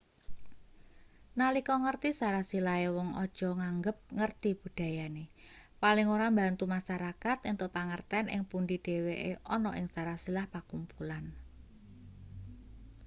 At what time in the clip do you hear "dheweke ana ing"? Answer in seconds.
8.85-9.85